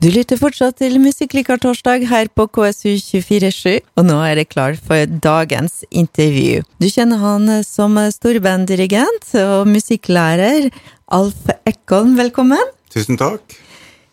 [0.00, 5.82] Du lytter fortsatt til Musikkliker-torsdag her på KSU247, og nå er det klar for dagens
[5.92, 6.62] intervju.
[6.80, 10.70] Du kjenner han som storbanddirigent og musikklærer,
[11.12, 12.14] Alf Ekholm.
[12.16, 12.70] Velkommen.
[12.88, 13.44] Tusen takk.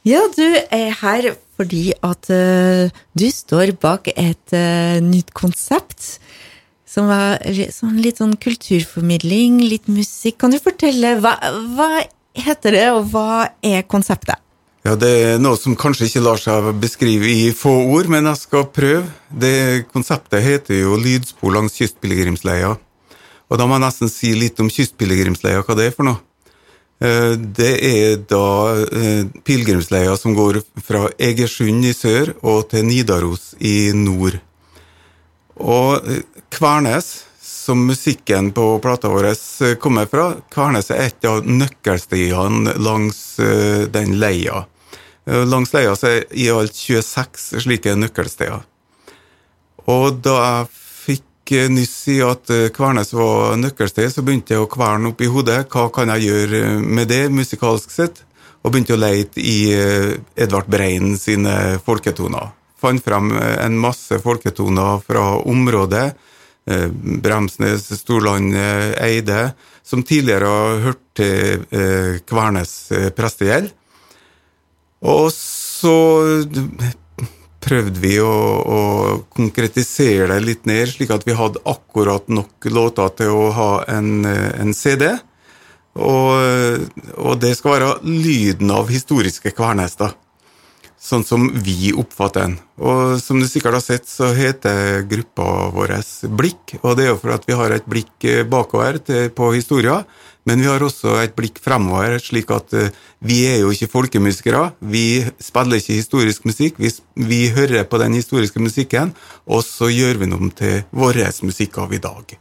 [0.03, 0.43] Ja, du
[0.75, 6.17] er her fordi at uh, du står bak et uh, nytt konsept.
[6.83, 7.39] Som var
[7.71, 10.41] sånn, litt sånn kulturformidling, litt musikk.
[10.43, 11.37] Kan du fortelle hva,
[11.79, 12.03] hva
[12.35, 14.43] heter det, og hva er konseptet?
[14.87, 18.39] Ja, Det er noe som kanskje ikke lar seg beskrive i få ord, men jeg
[18.39, 19.09] skal prøve.
[19.27, 22.69] Det Konseptet heter jo Lydspor langs kystpilegrimsleia.
[23.51, 26.21] Og da må jeg nesten si litt om kystpilegrimsleia, hva det er for noe.
[27.03, 28.45] Eh, det er da
[28.85, 34.39] eh, pilegrimsleia som går fra Egersund i sør og til Nidaros i nord.
[35.59, 37.11] Og eh, Kvernes,
[37.43, 39.33] som musikken på plata vår
[39.83, 43.19] kommer fra, Kvernes er et av nøkkelstiene langs
[43.91, 44.63] den leia.
[45.27, 48.61] Eh, langs leia er i alt 26 slike nøkkelsteder.
[49.91, 54.63] Og da jeg fikk eh, nyss i at eh, Kvernes var nøkkelsted, så begynte jeg
[54.63, 55.65] å kverne opp i hodet.
[55.73, 58.23] Hva kan jeg gjøre med det, musikalsk sett?
[58.63, 59.69] Og begynte å leite i
[60.35, 62.49] Edvard Brein sine folketoner.
[62.81, 66.07] Fant frem en masse folketoner fra området.
[67.23, 68.57] Bremsnes, Storland,
[68.99, 69.53] Eide,
[69.87, 71.63] som tidligere har hørt til
[72.27, 72.73] Kvernes
[73.15, 73.71] prestegjeld.
[75.07, 75.97] Og så
[77.67, 78.81] prøvde vi å, å,
[79.35, 84.27] konkretisere det litt ned, slik at vi hadde akkurat nok låter til å ha en,
[84.27, 85.09] en CD.
[85.97, 86.85] Og,
[87.17, 90.11] og, det skal være lyden av historiske Kvernes, da.
[91.07, 92.57] Sånn som vi oppfatter den.
[92.83, 95.93] Og som du sikkert har sett, så heter gruppa vår
[96.35, 96.73] Blikk.
[96.81, 98.99] Og det er jo for at vi har et blikk bakover
[99.31, 100.01] på historia,
[100.47, 102.87] men vi har også et blikk fremover, slik at uh,
[103.27, 104.63] vi er jo ikke folkemusikere.
[104.79, 109.11] Vi spiller ikke historisk musikk, vi, vi, hører på den historiske musikken,
[109.43, 112.37] og så gjør vi noe til vår musikk av i dag.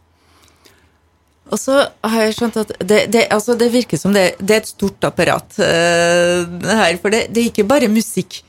[1.46, 4.62] Og så har jeg skjønt at det, det, altså det virker som det, det, er
[4.62, 8.42] et stort apparat uh, her, for det er ikke bare musikk.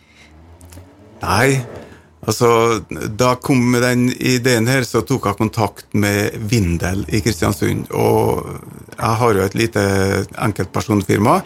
[1.22, 1.62] Nei,
[2.28, 7.88] Altså, Da kom med den ideen her, så tok jeg kontakt med Vindel i Kristiansund.
[7.96, 8.44] Og
[8.98, 9.84] jeg har jo et lite
[10.36, 11.38] enkeltpersonfirma.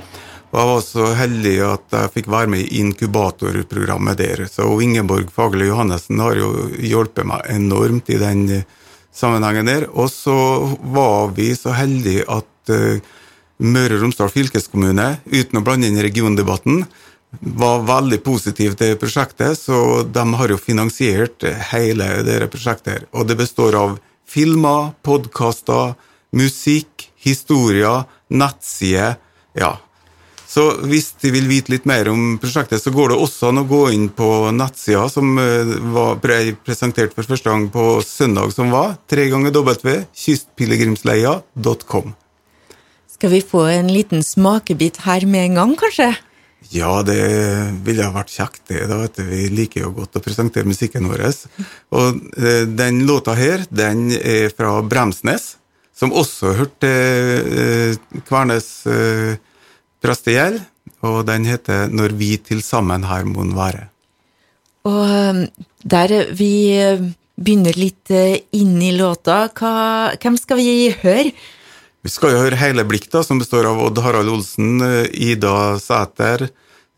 [0.52, 4.46] Og jeg var så heldig at jeg fikk være med i inkubatorprogrammet der.
[4.50, 6.50] Så Ingeborg Fagerli Johannessen har jo
[6.82, 8.48] hjulpet meg enormt i den
[9.14, 9.88] sammenhengen der.
[9.94, 10.36] Og så
[10.82, 12.98] var vi så heldige at uh,
[13.62, 16.88] Møre og Romsdal fylkeskommune, uten å blande inn regiondebatten,
[17.40, 23.08] var veldig positiv til prosjektet, så de har jo finansiert hele dette prosjektet.
[23.16, 23.96] Og det består av
[24.28, 25.96] filmer, podkaster,
[26.36, 29.18] musikk, historier, nettsider.
[29.58, 29.78] Ja.
[30.52, 33.68] Så hvis de vil vite litt mer om prosjektet, så går det også an å
[33.70, 35.78] gå inn på nettsida som eh,
[36.20, 38.98] ble presentert for første gang på søndag som var.
[39.08, 42.12] Tre ganger W, kystpilegrimsleia.com.
[43.16, 46.10] Skal vi få en liten smakebit her med en gang, kanskje?
[46.70, 47.22] Ja, det
[47.84, 48.86] ville ha vært kjekt, det.
[48.90, 51.24] da vet du, Vi liker jo godt å presentere musikken vår.
[51.98, 55.56] Og eh, den låta her, den er fra Bremsnes,
[55.98, 59.40] som også hørte eh, Kvernes eh,
[60.02, 60.62] prestegjeld.
[61.02, 63.90] Og den heter 'Når vi til sammen her mon være'.
[64.86, 65.50] Og
[65.84, 66.78] der vi
[67.38, 68.10] begynner litt
[68.54, 71.34] inn i låta, hva, hvem skal vi høre?
[72.02, 74.82] Vi skal jo høre hele Blikk, da, som består av Odd Harald Olsen,
[75.14, 76.48] Ida Sæter,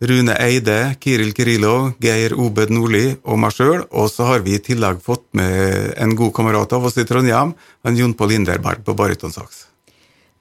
[0.03, 3.83] Rune Eide, Kiril Kirilo, Geir Obed Nordli og meg sjøl.
[3.91, 7.53] Og så har vi i tillegg fått med en god kamerat av oss i Trondheim,
[7.83, 9.65] en Jon Pål Inderberg på barytonsaks.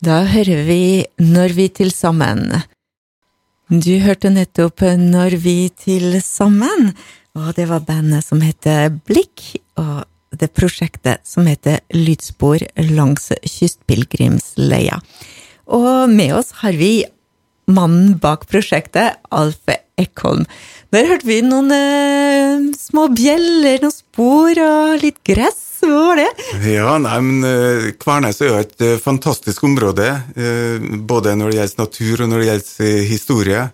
[0.03, 0.83] Da hører vi
[1.19, 2.62] Når vi til sammen.
[3.71, 6.94] Du hørte nettopp Når vi til sammen,
[7.39, 9.59] og det var bandet som heter Blikk.
[9.77, 10.05] og
[10.38, 15.00] det prosjektet som heter Lydspor langs kystpilegrimsleia.
[15.72, 17.03] Og med oss har vi
[17.70, 19.70] mannen bak prosjektet, Alf
[20.00, 20.44] Ekholm.
[20.93, 25.61] Der hørte vi noen eh, små bjeller, noen spor og litt gress.
[25.82, 26.29] Hva var det?
[26.69, 30.08] Ja, nei, men uh, Kvernes er jo et uh, fantastisk område.
[30.37, 33.64] Uh, både når det gjelder natur og når det gjelder historie.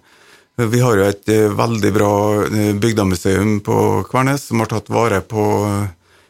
[0.59, 2.15] Vi har jo et veldig bra
[2.83, 3.77] bygdemuseum på
[4.09, 5.45] Kvernes som har tatt vare på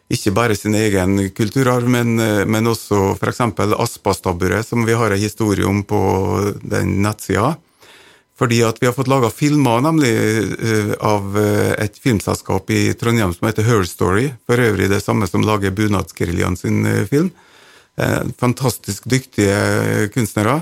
[0.08, 2.16] ikke bare sin egen kulturarv, men,
[2.49, 3.43] men også f.eks.
[3.76, 5.99] Aspastabburet, som vi har en historie om på
[6.62, 7.56] den nettsida.
[8.38, 10.12] Fordi at vi har fått laga filmer nemlig
[10.62, 14.28] uh, av uh, et filmselskap i Trondheim som heter Her Story.
[14.46, 17.32] For øvrig det samme som lager Bunadsgeriljaen sin film.
[18.38, 20.60] fantastisk dyktige kunstnere.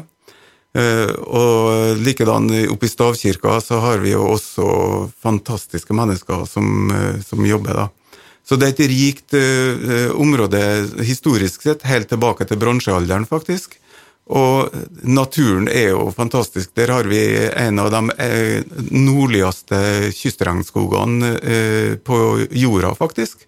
[0.77, 4.67] Eh, og likedan oppe i stavkirka så har vi jo også
[5.23, 7.89] fantastiske mennesker som, eh, som jobber, da.
[8.47, 10.61] Så det er et rikt uh, område
[11.07, 13.75] historisk sett, helt tilbake til bronsealderen, faktisk.
[14.27, 14.73] Og
[15.07, 16.71] naturen er jo fantastisk.
[16.79, 17.21] Der har vi
[17.51, 22.21] en av de nordligste kystregnskogene uh, på
[22.51, 23.43] jorda, faktisk.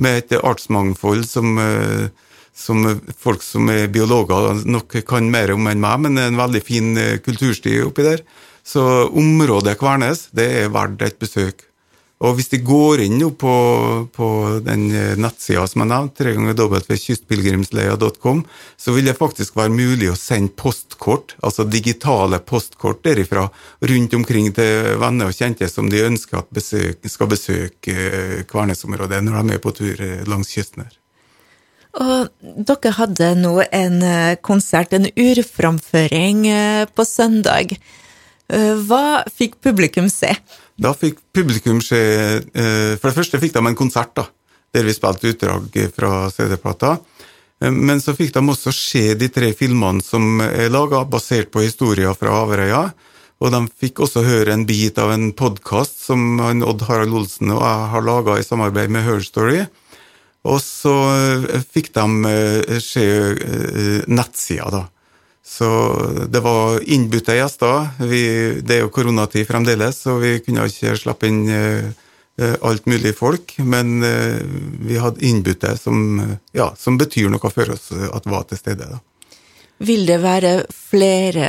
[0.00, 1.58] Med et artsmangfold som
[2.60, 2.84] som
[3.18, 6.62] folk som er biologer nok kan mer om enn meg, men det er en veldig
[6.64, 8.24] fin eh, kultursti oppi der.
[8.66, 11.64] Så området Kvernes det er verdt et besøk.
[12.20, 13.54] Og hvis de går inn på,
[14.12, 14.26] på
[14.66, 18.38] den eh, nettsida som jeg nevnte, www.kystpilegrimsleia.com,
[18.76, 23.48] så vil det faktisk være mulig å sende postkort, altså digitale postkort derifra,
[23.88, 29.24] rundt omkring til venner og kjente som de ønsker at besøk, skal besøke eh, Kvernesområdet
[29.24, 29.96] når de er på tur
[30.28, 31.00] langs kysten her.
[31.98, 32.28] Og
[32.68, 37.74] dere hadde nå en eh, konsert, en urframføring eh, på søndag.
[38.50, 40.30] Eh, hva fikk publikum se?
[40.80, 41.98] Da fikk publikum se
[42.50, 44.24] For det første fikk de en konsert, da,
[44.72, 46.94] der vi spilte utdrag fra CD-plata.
[47.60, 52.16] Men så fikk de også se de tre filmene som er laga, basert på historier
[52.16, 52.86] fra Averøya.
[53.40, 57.62] Og de fikk også høre en bit av en podkast som Odd Harald Olsen og
[57.64, 59.62] jeg har laga i samarbeid med Her Story.
[60.48, 64.82] Og så eh, fikk de eh, se eh, nettsida, da.
[65.44, 65.66] Så
[66.30, 67.90] det var innbudte gjester.
[68.06, 68.22] Vi,
[68.62, 71.42] det er jo koronatid fremdeles, så vi kunne ikke slippe inn
[72.60, 73.56] alt mulig folk.
[73.58, 73.98] Men
[74.86, 76.20] vi hadde innbudte som,
[76.56, 78.88] ja, som betyr noe for oss at var til stede.
[78.92, 79.00] da.
[79.80, 81.46] Vil det være flere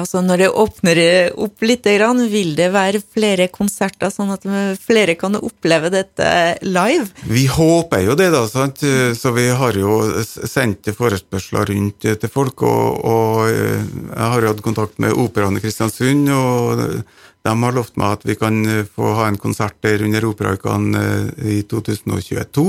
[0.00, 0.98] altså Når det åpner
[1.40, 4.44] opp litt, vil det være flere konserter, sånn at
[4.82, 6.26] flere kan oppleve dette
[6.66, 7.06] live?
[7.24, 8.42] Vi håper jo det, da.
[8.50, 8.84] Sant?
[9.16, 12.66] Så vi har jo sendt forespørsler rundt til folk.
[12.66, 16.84] Og, og jeg har jo hatt kontakt med Operaen i Kristiansund, og
[17.46, 18.60] de har lovt meg at vi kan
[18.92, 21.04] få ha en konsert der under Operaukene
[21.40, 22.68] i 2022.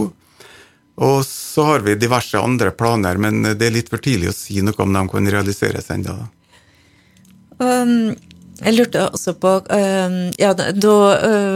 [1.01, 4.61] Og så har vi diverse andre planer, men det er litt for tidlig å si
[4.61, 6.13] noe om de kan realiseres ennå.
[7.61, 8.13] Um,
[8.61, 10.95] jeg lurte også på um, Ja, da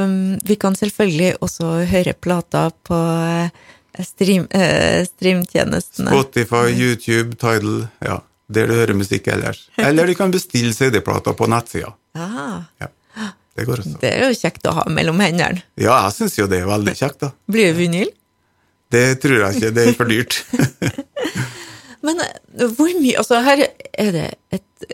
[0.06, 3.65] um, Vi kan selvfølgelig også høre plata på uh,
[4.06, 6.13] stream, uh, streamtjenestene.
[6.13, 7.88] Spotify, YouTube, Tidal.
[8.06, 8.19] Ja,
[8.50, 9.68] der du hører musikk ellers.
[9.77, 11.94] Eller du kan bestille CD-plata på nettsida.
[12.18, 12.91] Ja, det.
[13.56, 15.62] Det er jo kjekt å ha mellom hendene.
[15.80, 17.30] Ja, jeg syns jo det er veldig kjekt, da.
[17.48, 18.09] Blir det vinyl?
[18.94, 19.74] Det tror jeg ikke.
[19.76, 20.40] Det er for dyrt.
[22.06, 24.88] Men eh, hvor mye Altså, her er det et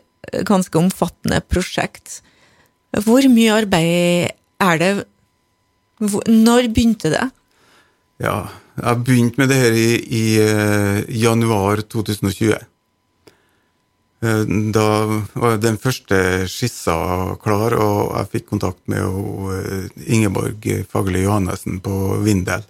[0.48, 2.22] ganske omfattende prosjekt.
[2.92, 4.92] Hvor mye arbeid er det
[6.02, 7.28] Når begynte det?
[8.22, 12.54] Ja, jeg begynte med det her i, i uh, januar 2020.
[14.22, 14.44] Uh,
[14.74, 14.86] da
[15.34, 16.96] var den første skissa
[17.42, 22.66] klar, og jeg fikk kontakt med Ingeborg Fagerli Johannessen på Vindel.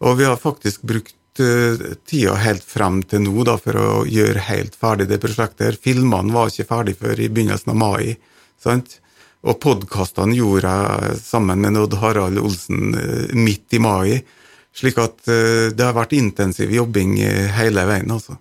[0.00, 4.46] Og vi har faktisk brukt uh, tida helt frem til nå da, for å gjøre
[4.48, 5.80] helt ferdig det prosjektet.
[5.82, 8.16] Filmene var ikke ferdig før i begynnelsen av mai.
[8.60, 8.98] sant?
[9.40, 14.20] Og podkastene gjorde jeg sammen med Odd Harald Olsen uh, midt i mai.
[14.76, 17.18] Slik at uh, det har vært intensiv jobbing
[17.56, 18.38] hele veien, altså.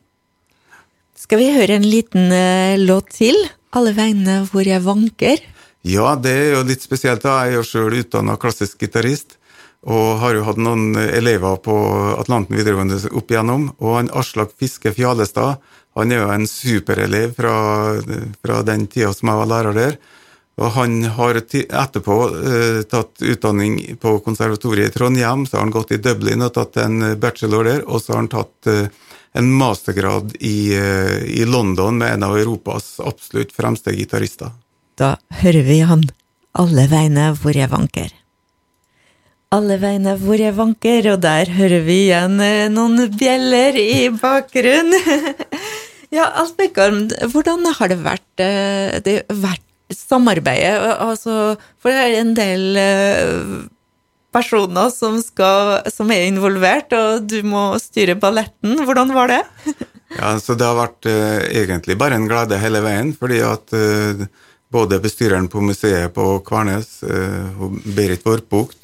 [1.19, 2.31] Skal vi høre en liten
[2.79, 3.35] låt til?
[3.69, 5.43] 'Alle vegne hvor jeg vanker'?
[5.85, 7.21] Ja, det er jo litt spesielt.
[7.21, 7.43] da.
[7.45, 9.38] Jeg er jo sjøl utdanna klassisk gitarist.
[9.87, 11.75] Og har jo hatt noen elever på
[12.19, 13.69] Atlanten videregående opp igjennom.
[13.79, 15.61] Og han Aslak Fiske Fjalestad
[15.97, 17.53] han er jo en superelev fra,
[18.43, 19.97] fra den tida som jeg var lærer der.
[20.59, 25.93] Og han har etterpå eh, tatt utdanning på konservatoriet i Trondheim, så har han gått
[25.95, 28.89] i Dublin og tatt en bachelor der, og så har han tatt eh,
[29.39, 34.51] en mastergrad i, eh, i London med en av Europas absolutt fremste gitarister.
[34.99, 36.09] Da hører vi han
[36.59, 38.11] alle vegne hvor jeg vanker
[39.55, 45.25] alle veiene hvor jeg vanker, og der hører vi igjen eh, noen bjeller i bakgrunnen.
[46.17, 50.77] ja, Alf Bekkarm, hvordan har det vært, eh, det vært samarbeidet?
[51.01, 53.45] Altså, for det er en del eh,
[54.35, 58.83] personer som, skal, som, er involvert, og du må styre balletten.
[58.85, 59.41] Hvordan var det?
[60.19, 64.21] ja, så Det har vært uh, egentlig bare en glede hele veien, fordi at uh,
[64.69, 67.65] både bestyreren på museet på Kvarnes, uh,
[67.97, 68.78] Berit Vorpukt,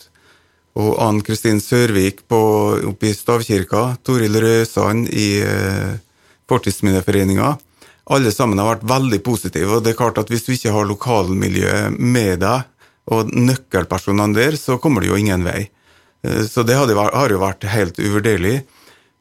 [0.76, 2.40] og Ann Kristin Sørvik på,
[2.92, 5.96] oppe i Stavkirka, Toril Røsand i eh,
[6.52, 7.54] Fortidsminneforeninga.
[8.16, 10.90] Alle sammen har vært veldig positive, og det er klart at hvis du ikke har
[10.90, 12.72] lokalmiljøet med deg,
[13.06, 15.68] og nøkkelpersonene der, så kommer det jo ingen vei.
[16.26, 18.60] Eh, så det har jo vært helt uvurderlig.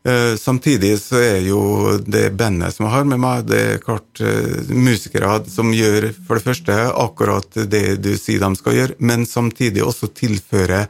[0.04, 4.26] Eh, samtidig så er jo det bandet som jeg har med meg, det er klart
[4.74, 9.86] musikere som gjør for det første akkurat det du sier de skal gjøre, men samtidig
[9.86, 10.88] også tilføre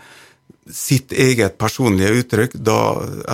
[0.70, 2.56] sitt eget personlige uttrykk.
[2.64, 2.78] Da,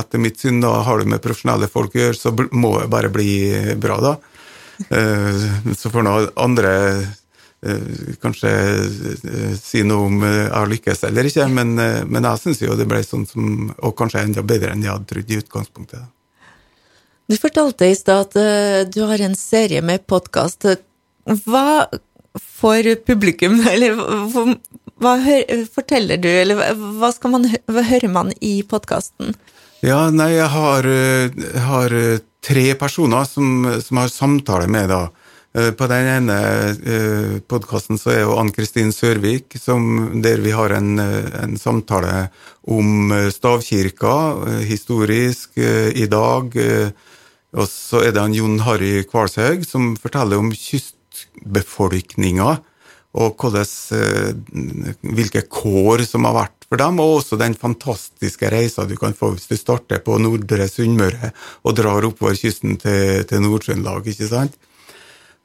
[0.00, 3.12] etter mitt syn, da har du med profesjonelle folk å gjøre, så må det bare
[3.12, 3.32] bli
[3.80, 4.16] bra, da.
[4.88, 6.74] Eh, så får nå andre
[7.66, 11.74] Eh, kanskje eh, si noe om jeg har lykkes eller ikke, men,
[12.08, 15.08] men jeg syns jo det ble sånn som Og kanskje enda bedre enn jeg hadde
[15.10, 16.06] trodd i utgangspunktet.
[17.28, 20.64] Du fortalte i stad at du har en serie med podkast.
[21.44, 21.90] Hva
[22.40, 24.00] får publikum, eller
[25.00, 25.14] hva
[25.72, 29.32] forteller du, eller hva, man, hva hører man i podkasten?
[29.80, 30.86] Ja, nei, jeg har,
[31.64, 31.94] har
[32.44, 35.06] tre personer som, som har samtale med da
[35.52, 36.34] Eh, på den ene
[36.86, 42.28] eh, podkasten så er jo Ann-Kristin Sørvik, som, der vi har en, eh, en, samtale
[42.70, 44.14] om stavkirka,
[44.62, 46.54] historisk, i dag.
[47.50, 52.60] Og så er det han Jon Harry Kvalshaug, som forteller om kystbefolkninga,
[53.18, 53.66] og hvordan,
[55.02, 59.32] hvilke kår som har vært for dem, og også den fantastiske reisa du kan få
[59.34, 61.32] hvis du starter på Nordre Sunnmøre
[61.66, 64.54] og drar oppover kysten til, til Nord-Trøndelag, ikke sant?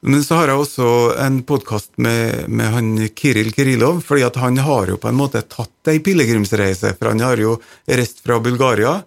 [0.05, 0.87] Men så har jeg også
[1.23, 5.89] en podkast med, med, han Kiril Kirilov, fordi han har jo på en måte tatt
[5.89, 7.55] ei pilegrimsreise, for han har jo
[7.89, 8.99] reist fra Bulgaria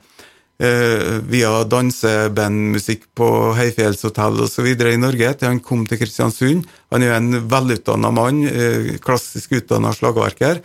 [0.63, 4.67] eh, via dansebandmusikk på høyfjellshotell osv.
[4.75, 6.67] i Norge til han kom til Kristiansund.
[6.93, 10.63] Han er jo en velutdanna mann, eh, klassisk utdanna slagverker.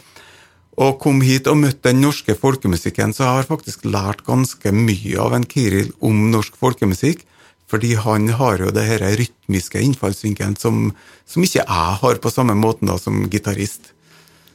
[0.82, 5.20] Og kom hit og møtte den norske folkemusikken, så jeg har faktisk lært ganske mye
[5.22, 7.28] av en Kiril om norsk folkemusikk.
[7.70, 10.92] Fordi han har jo det her rytmiske innfallsvinkelen som,
[11.26, 13.94] som, ikke jeg har på samme måten da, som gitarist.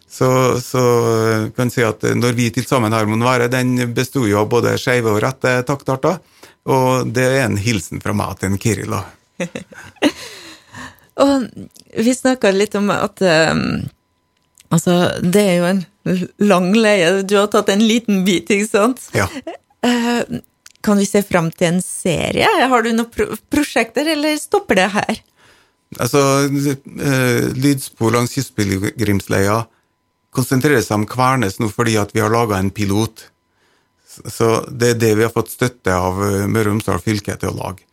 [0.08, 0.28] Så,
[0.64, 0.82] så
[1.56, 4.48] kan jeg si at når vi til sammen har Mon Være, den besto jo av
[4.50, 6.18] både skeive og rette taktarter.
[6.68, 8.96] Og det er en hilsen fra meg til Kiril.
[11.24, 11.46] og
[11.94, 13.22] vi snakka litt om at
[13.52, 13.62] um,
[14.68, 15.78] Altså, det er jo en
[16.44, 17.22] lang leie.
[17.24, 19.06] Du har tatt en liten bit, ikke sant?
[19.16, 19.24] Ja.
[19.80, 20.42] Uh,
[20.84, 22.44] kan vi se fram til en serie?
[22.44, 25.22] Har du noen pro prosjekter, eller stopper det her?
[25.96, 26.20] Altså,
[26.52, 29.62] uh, Lydspor langs kystpilegrimsleia
[30.38, 33.26] konsentrerer seg om Kvernes nå fordi at vi har laga en pilot.
[34.18, 37.52] Så det er det vi har fått støtte av eh, Møre og Romsdal fylke til
[37.52, 37.84] å lage.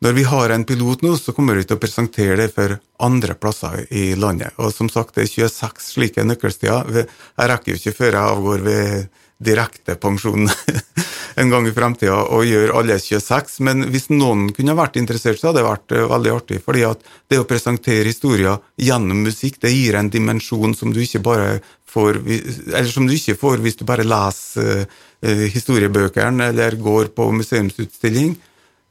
[0.00, 3.34] Når vi har en pilot nå, så kommer vi til å presentere det for andre
[3.36, 4.54] plasser i landet.
[4.56, 7.04] Og som sagt, det er 26 slike nøkkelsteder.
[7.04, 9.10] Jeg rekker jo ikke før jeg avgår ved
[9.44, 10.48] direkte pensjon
[11.36, 15.50] en gang i fremtida og gjøre alle 26, men hvis noen kunne vært interessert, så
[15.50, 16.60] hadde det vært uh, veldig artig.
[16.64, 21.22] fordi at det å presentere historier gjennom musikk, det gir en dimensjon som du ikke
[21.24, 21.60] bare
[21.90, 27.30] får eller som du ikke får hvis du bare leser uh, historiebøkene eller går på
[27.40, 28.36] museumsutstilling.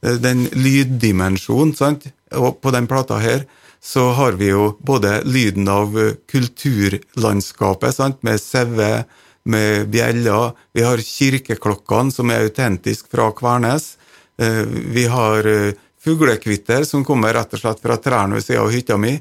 [0.04, 3.46] Uh, den lyddimensjonen, sant, og på den plata her
[3.80, 5.94] så har vi jo både lyden av
[6.28, 9.06] kulturlandskapet, sant, med sauer
[9.50, 10.54] med bjeller.
[10.72, 13.94] Vi har kirkeklokkene, som er autentiske fra Kvernes.
[14.40, 14.64] Eh,
[14.94, 18.98] vi har eh, fuglekvitter som kommer rett og slett fra trærne ved siden av hytta
[19.00, 19.18] mi.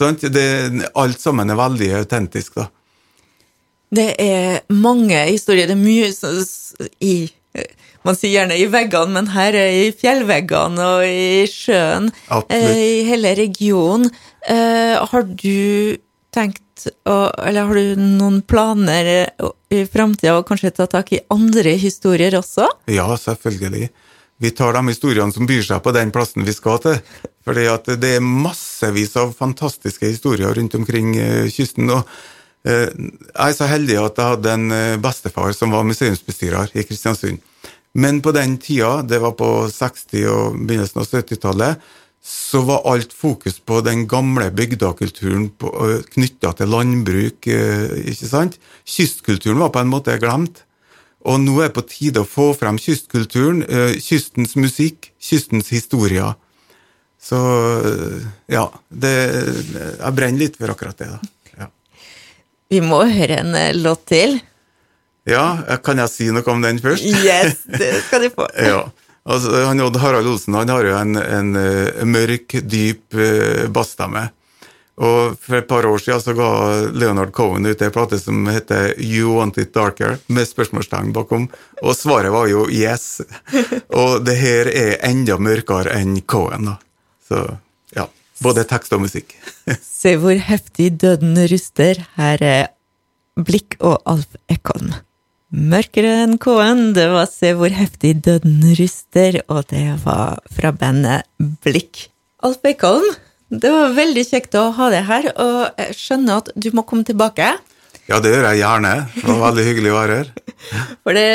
[0.00, 0.44] Det,
[0.96, 2.70] alt sammen er veldig autentisk, da.
[3.90, 5.66] Det er mange historier.
[5.66, 6.08] Det er mye
[7.02, 7.14] i
[8.06, 12.06] Man sier gjerne i veggene, men her er i fjellveggene og i sjøen.
[12.32, 12.78] Absolutt.
[12.80, 14.06] I hele regionen.
[14.46, 15.98] Har du
[16.34, 19.08] tenkt eller har du noen planer
[19.68, 22.68] i framtida å kanskje ta tak i andre historier også?
[22.88, 23.90] Ja, selvfølgelig.
[24.40, 26.96] Vi tar de historiene som byr seg på den plassen vi skal til.
[27.44, 27.66] Fordi
[28.00, 31.90] det er massevis av fantastiske historier rundt omkring eh, kysten.
[31.92, 32.08] og
[32.64, 36.86] eh, jeg er så heldig at jeg hadde en eh, bestefar som var museumsbestyrer i
[36.88, 37.40] Kristiansund.
[37.92, 41.88] Men på den tida, det var på 60- og begynnelsen av 70-tallet,
[42.22, 45.48] så var alt fokus på den gamle bygdakulturen
[46.12, 47.46] knytta til landbruk.
[47.46, 48.58] ikke sant?
[48.84, 50.64] Kystkulturen var på en måte glemt.
[51.24, 53.64] Og nå er det på tide å få frem kystkulturen,
[54.00, 56.36] kystens musikk, kystens historier.
[57.20, 57.40] Så
[58.48, 59.16] ja, det,
[59.74, 61.10] jeg brenner litt for akkurat det.
[61.12, 61.64] da.
[61.64, 61.68] Ja.
[62.72, 64.38] Vi må høre en låt til.
[65.28, 67.04] Ja, kan jeg si noe om den først?
[67.04, 68.48] Yes, det skal du få.
[68.70, 68.86] ja.
[69.28, 74.30] Altså, han Odd Harald Olsen han har jo en, en, eh, mørk, dyp uh, bassstemme.
[75.00, 76.48] Og For et par år siden så ga
[76.92, 81.48] Leonard Cohen ut en plate som heter You Want It Darker, med spørsmålstegn bakom,
[81.80, 83.22] og svaret var jo yes.
[84.00, 86.76] Og det her er enda mørkere enn Cohen, da.
[87.28, 87.46] Så
[87.96, 88.10] ja.
[88.44, 89.36] Både tekst og musikk.
[89.84, 92.04] Se hvor heftig døden ruster.
[92.16, 92.68] Her er
[93.40, 94.92] Blikk og Alf Ekholm.
[95.50, 101.26] Mørkere enn K-en, det var Se hvor heftig døden ryster, og det var fra bandet
[101.64, 102.06] Blikk.
[102.46, 103.08] Alf Eikholm,
[103.50, 107.02] det var veldig kjekt å ha deg her, og jeg skjønner at du må komme
[107.08, 107.48] tilbake.
[108.06, 108.92] Ja, det gjør jeg gjerne.
[109.16, 110.30] Det var veldig hyggelig å være her.
[111.02, 111.28] For det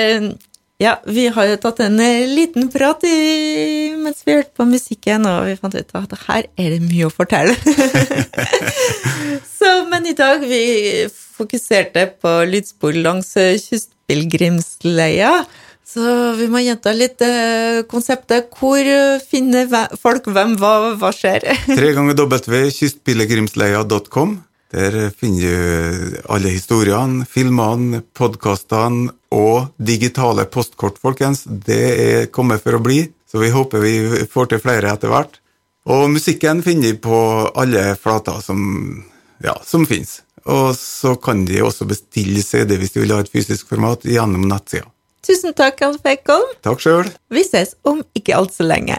[0.80, 5.28] Ja, vi har jo tatt en eh, liten prat i, mens vi hørte på musikken,
[5.28, 7.56] og vi fant ut at her er det mye å fortelle.
[9.60, 10.64] Så, men i dag vi
[11.36, 13.56] fokuserte på lydspor langs eh,
[14.06, 15.46] kystpilegrimsleia.
[15.86, 18.50] Så vi må gjenta litt eh, konseptet.
[18.58, 19.68] Hvor eh, finner
[20.02, 21.42] folk hvem, hva, hva skjer?
[21.78, 24.44] Tre ganger www.kystpilegrimsleia.com.
[24.76, 25.52] Der finner du
[26.28, 31.44] alle historiene, filmene, podkastene og digitale postkort, folkens.
[31.46, 35.40] Det er kommet for å bli, så vi håper vi får til flere etter hvert.
[35.86, 37.16] Og musikken finner vi på
[37.56, 38.60] alle flater som,
[39.46, 40.25] ja, som finnes.
[40.46, 44.46] Og så kan de også bestille CD hvis de vil ha et fysisk format gjennom
[44.50, 44.86] nettsida.
[45.26, 46.52] Tusen takk, Alf Eikholm.
[46.62, 47.08] Takk sjøl.
[47.34, 48.94] Vi ses om ikke altfor lenge.